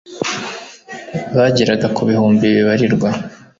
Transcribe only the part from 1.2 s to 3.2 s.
bageraga ku bihumbi bibarirwa